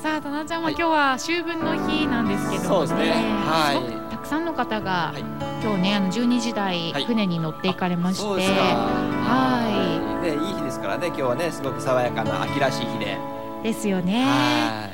[0.00, 0.74] さあタナちゃんははい。
[0.78, 2.64] 今日は秋分の日なんですけどもね。
[2.68, 3.10] そうですね。
[3.44, 4.10] はい。
[4.12, 7.04] たくさんの方が、はい今日ねあの12時台、はい。
[7.04, 8.24] 船に乗っていかれまして。
[8.24, 13.16] はねいい日ですからね今日はねすごく爽やかな秋らしい日で。
[13.60, 14.24] いですよね。
[14.24, 14.90] は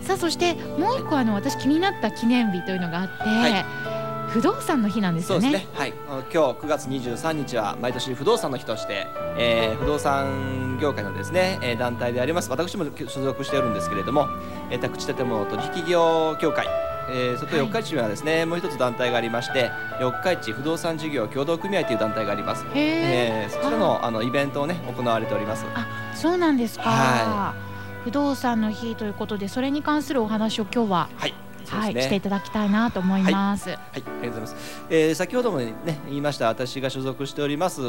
[0.00, 5.52] さあそしてもう一個あの私気になった記念日というのがあって、は不動産の日なんですよね。
[5.52, 5.66] ね。
[5.74, 5.92] はい。
[6.08, 12.48] 今日9月23日は毎年不動産の日として、えー不動産業界のですね、えー団体であります。
[12.48, 14.26] 私も所属しておるんですけれども、
[14.70, 16.87] えー、宅地建物取引業協会。
[17.10, 19.70] えー、それとはい四日市にはですね、もう一つ団体がありまして
[20.00, 25.64] 四日市不動産事業協同組合という団体があります、へええーそちらのあのイベントをね行われております。
[25.74, 27.54] あそうなんですか、は
[28.04, 31.34] 不動産の日ということでそれに関するお話を今日は、はい
[31.76, 34.56] はい、していただきたいなと思います、はい、ありがとうございます。
[34.90, 35.74] えー先ほどもね
[36.06, 37.82] 言いました私が所属しております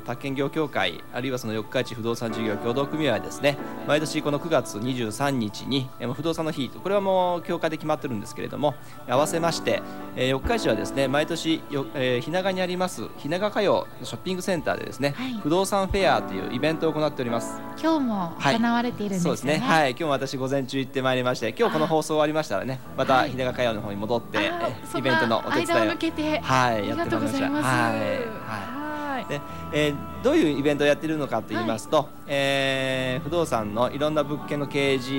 [0.00, 8.74] 宅建業協会あるいはその四日市不動産事業協同組合はですね毎年この9月23日にえー不動産の日これはもう協会で決まってるんですけれども
[9.08, 9.82] 合わせまして、
[10.16, 17.60] えー四日市はですね毎年よ、えー、日永にあります日永歌謡ショッピングセンターでですね、はい不動産フェアというイベントを行っております。
[17.80, 19.64] 今日も行われているんですよね、そうですね。
[19.64, 27.14] はい、今日も私午前中行ってまいりまして、今日この放送終わりましたらね、またはい日高歌謡の方に戻って、あえそんなイベントのお手伝いを間を抜けてはい、あります。
[27.14, 28.00] はい、はい。
[28.46, 29.40] はいで、
[29.72, 35.18] えーどういうイベントをやっているのかと言いますと、えー不動産のいろんな物件の掲示、え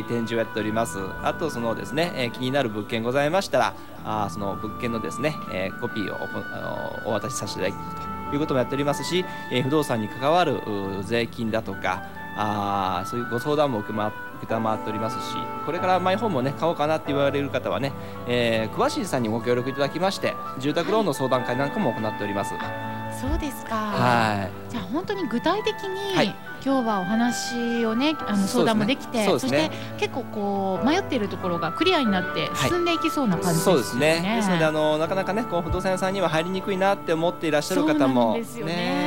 [0.00, 0.98] ー展示をやっております。
[1.22, 10.60] あとそのですね、えー気になる物件ございましたら、あーその物件のですね、えーコピーをおこあのお渡しさせていただくということもやっておりますし、えー不動産に関わる
[11.04, 12.02] 税金だとか、
[12.36, 14.12] あーそういうご相談も受けま
[14.44, 17.92] 承っておりますしこれからマイホームをね買おうかなって言われる方はね、
[18.26, 22.52] えー詳しいさんにご協力いただきまして住宅ローンの相談会なんかも行っております。
[23.18, 24.70] そうですか、はい。
[24.70, 26.34] じゃあ本当に具体的に、はい。
[26.62, 29.70] 今日はお話をねあの相談もできてそうですね。
[29.96, 32.68] して結構こう迷っているところがクリアになってはい。
[32.68, 33.80] 進んでいきそうな感じですよね。
[33.80, 34.36] そうですね。
[34.36, 39.05] ですのであのなかなかねこう不動産屋さんには入りにくいなって思っていらっしゃる方そうなんもですよね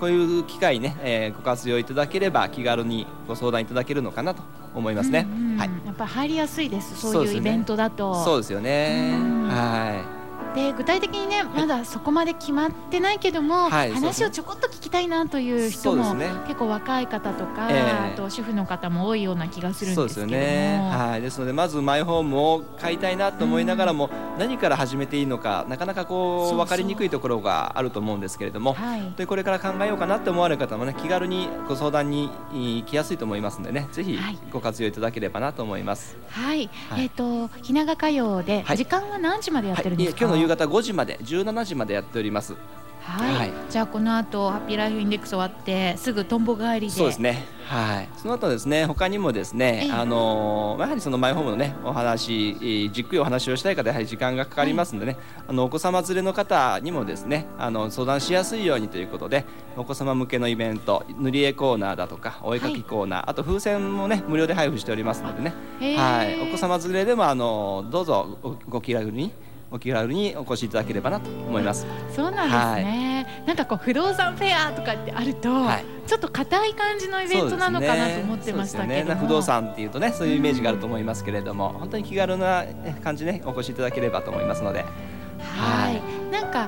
[0.00, 4.42] こういう機会ね、えーご活用いただければ気軽にご相談いただけるのかなと
[4.74, 5.26] 思いますね。
[5.30, 5.70] うんうんはい。
[5.84, 8.24] やっぱり入りやすいですそうういうイベントだと。
[8.24, 10.19] そうですよねうん。
[10.50, 16.30] はで具体的にねまだそこまで決まってないけども、はい話をちょこっと聞きたいなという人も、ね。
[16.46, 18.12] 結構若い方とか、ええ。
[18.12, 20.32] あと主婦の方も多いような気がするんですけども。
[20.32, 20.90] よね。
[20.90, 21.22] はい。
[21.22, 28.74] ですのでまずマイホームを買いたいなと思いながらも、何から始めていいのかなかなかこそう分かりにくいところがあると思うんですけれども。
[28.74, 29.12] はい。
[29.16, 34.38] でこれから考えようかなって思われる方もね気軽にご相談に行きやすいと思いますのでねぜひはい。
[34.50, 36.16] ご活用いただければなと思います。
[36.30, 37.02] はい、はい。
[37.02, 38.76] えっ、とひなが歌謡で、はい。
[38.76, 42.54] 時間は何時までやっはい、てるんですか、今日の夕方5時まで17時までやっております。
[43.02, 43.52] はい、はい。
[43.70, 46.90] じゃあこの後ハッピーライフインデックス終わってすぐとんぼ帰りで。
[46.90, 47.46] そうですね。
[47.66, 48.08] はい。
[48.16, 49.92] その後ですね他にもですね、ええ。
[49.92, 55.16] あのーやはりそのマイホームのねお話、えーじっくりお話をしたい方やはり時間がかかりますのでね、
[55.48, 59.44] あのお子様連れの方にもですねあの相談しやすいようにということで
[59.76, 65.54] お子様向けのイベント塗り絵コーナーだとかお絵かきコーナー、あと風船もね無料で配布しておりますのでね。
[65.96, 69.32] はい、お子様連れでもあのどうぞごご気軽に
[69.70, 71.86] お気軽にお越しいただければなと思います。
[72.14, 75.84] そうなんですね、なんかこう不動産フェアとかってあると、はい。
[76.06, 82.64] ちょっと硬い感じのイベントなのかなと思ってましたけども、そうですよね不動産っていうとねそういうイメージがあると思いますけれども、本当に気軽な
[83.04, 84.84] 感じねお越しいただければと思いますので。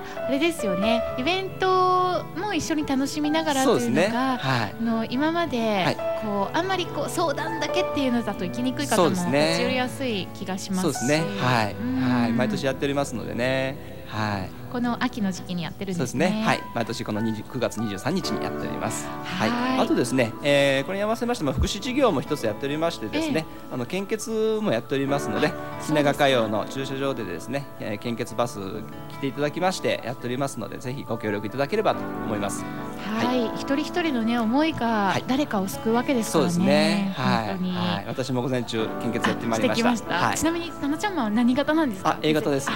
[0.00, 1.03] かあれですよね。
[1.19, 4.09] イベントも一緒に楽しみながらというのが、ね
[4.39, 11.23] はい、の今まで、こうあんまりこう相談だけっていうのだと行きにくい方も立ち寄りやすい気がしますそうですね。
[11.39, 11.75] はい、
[12.21, 14.05] はい、毎年やっておりますのでね。
[14.09, 16.26] はいこの秋の時期にやってるんですね。
[16.26, 16.42] そうですね。
[16.46, 19.06] はい、毎年この9月23日にやっております。
[19.06, 19.50] はい。
[19.50, 25.52] はいあとですね、えー、これに合わせましても福祉事業も一つやっておりましてですね、えー、あの献血もやっておりますので、
[25.84, 28.60] ひなが歌謡の駐車場でですね、えー、献血バス
[29.10, 32.64] 来ていただきましてやっておりますので、ぜひご協力いただければと思います。
[33.04, 36.50] はい、はい、一人一人のね思いが誰かを救うわけですからね。
[36.50, 37.14] そうですね。
[37.16, 37.48] はい。
[37.48, 39.96] はい、私も午前中献血やってまいりました。
[39.96, 42.10] したはい、ちなみにななちゃんは何型なんですか？
[42.10, 42.70] あ、A 型です。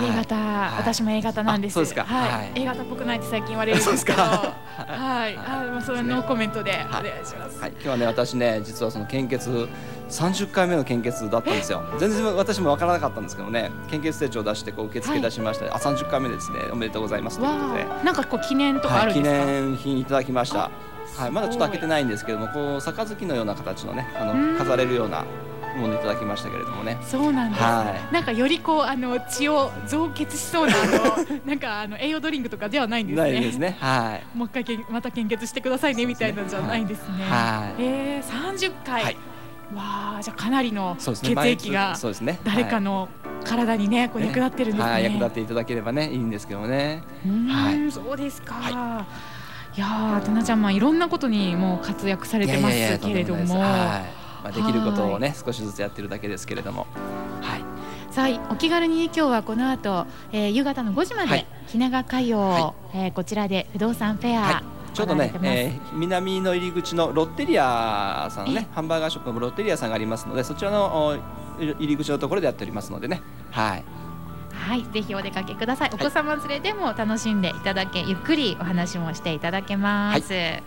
[0.00, 0.36] A 型、
[0.78, 1.74] 私も A 型なんです。
[1.74, 2.04] そうですか。
[2.04, 2.52] はい。
[2.60, 4.48] A 型っぽくないって最近言われるんですけど、は
[5.28, 5.36] い。
[5.36, 7.58] あ、まあそれノーコメントでお願いします。
[7.60, 7.70] はい。
[7.72, 9.68] 今日はね私ね実はその献血
[10.08, 11.82] 30回目の献血だったんですよ。
[11.98, 15.66] 全然私もわからなかったんですけどね、献血手帳を出してこう受付出しました。
[15.74, 16.60] あ、30回目ですね。
[16.70, 18.04] おめでとうございますということで。
[18.04, 19.44] なんかこう記念とかあるんですか？
[19.44, 20.70] 記念品いただきました。
[21.16, 21.30] はい。
[21.30, 25.24] まだちょっと開けてないんですけども、こう杯のような形のね、あの飾れるような
[25.78, 26.98] ものいただきましたけれどもね。
[27.02, 27.62] そうなんです。
[27.62, 33.22] はい、なんかよりこうあの血を増血しそうなあのなんかあの栄養ドリンクとかではないんですね。
[33.22, 33.76] ないですね。
[33.80, 34.36] はい。
[34.36, 37.24] もう一回また献血してくださいねみたいなんじゃないんですね。
[37.24, 37.82] はい。
[37.82, 39.02] ええ三十回。
[39.02, 39.16] はい、
[39.74, 42.40] わあじゃあかなりの血液がそうですね。
[42.44, 43.08] 誰かの
[43.44, 44.92] 体にねこう役立ってるんですね。
[44.92, 47.02] はい、役立っていただければねいいんですけどね。
[47.48, 47.92] はい。
[47.92, 48.54] そうですか。
[48.54, 49.06] は
[49.74, 53.60] い、いやー、たなちゃんまあいろんなことにもう活躍されてますけれども。
[53.60, 56.86] はいまあ、できることをね少しずつやってるだけですけれども。
[57.40, 57.64] はい
[58.10, 71.16] さあお気軽に今日はこの後、えー、夕方の5時まで、はい、ひなが歌謡、はい、えー、こちらで不動産フェア、はいちょうどね、えー、南の入り口のロッテリアさんね、ハンバーガーショップのロッテリアさんがありますので、そちらの
[71.60, 73.22] 入り口のところでやっておりますのでね。
[73.52, 73.84] はい。
[74.52, 75.90] はい、ぜひお出かけください。
[75.92, 80.32] お子様連れでも楽しんでいただけ、ゆっくりお話もしていただけます。
[80.32, 80.62] はい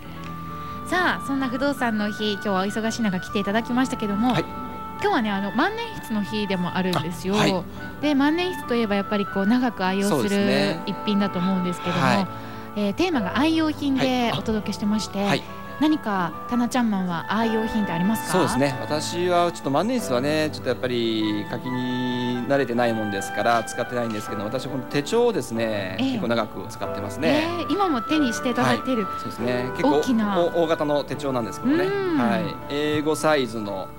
[0.86, 4.46] さあそんな不動産の日今日はお忙しい中来ていただきましたけども、はい、
[5.02, 7.36] 今日はねあの万年筆の日でもあるんですよ。
[7.36, 7.64] はい、
[8.02, 12.28] で万年筆といえばやっぱりこう長く愛用する一品だと思うんですけども、ね
[12.76, 15.61] えー、テーマが愛用品でお届けしてまして。
[15.82, 18.34] 何かタナちゃんマンは愛用品ってありますか？
[18.34, 18.78] そうですね。
[18.80, 29.72] 私はちょっと万年筆はねちょっとやっぱり書きに慣れてないもんですから使ってないんですけど私この手帳をですね、えー、結構長く使ってますね、えー、今も手にしていただいている、はい、そうですね。
[29.72, 30.40] 結構大きな。
[30.54, 31.86] 大型の手帳なんですけどね。
[31.86, 32.38] は
[32.70, 32.76] い。
[32.76, 33.90] 英語サイズの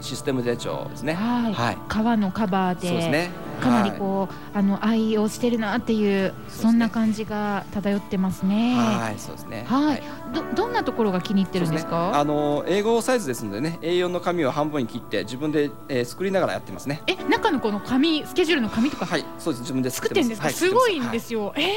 [0.00, 1.14] システム手帳ですね。
[1.14, 2.88] はい、はい、革のカバーで。
[2.88, 3.30] そうですね
[3.60, 8.74] かなりこう、あの愛用してるなっていうそんな感じが漂ってますね。
[8.74, 9.64] はい、そうですね。
[9.68, 10.02] はい。
[10.34, 12.18] どどんなところが気に入ってるんですか？
[12.18, 17.02] あの英語サイズですのでね、A4 の紙を半分に切って自分で、えー、作りながらやってますね。
[17.06, 20.50] え、中のこの紙スケジュールの紙とか、はい、そうです自分で作ってんですか？
[20.50, 21.52] すごいんですよ。
[21.56, 21.74] ええ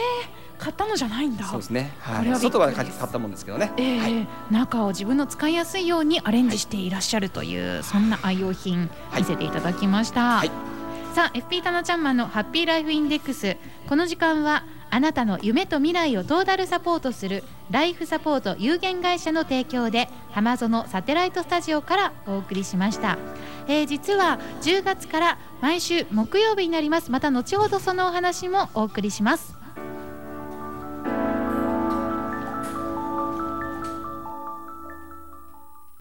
[0.60, 1.44] 買ったのじゃないんだ。
[1.46, 1.92] そうですね。
[2.00, 2.36] はい。
[2.40, 3.74] 外は買ったもんですけどね。
[3.76, 10.38] ええ中を自分の使いやすいようにアレンジしていらっしゃるという、そんな愛用品見せていただきました。
[10.38, 10.52] はい
[11.14, 13.56] さあ FP タナちゃんマンのハッピーライフインデックス。
[13.88, 23.20] この時間はあなたの夢と未来をトータルサポートするライフサポート有限会社の提供で浜園サテライトスタジオからお送りしました、
[23.68, 27.12] えー、実は10月から毎週木曜日になります。
[27.12, 29.63] また後ほどそのお話もお送りします。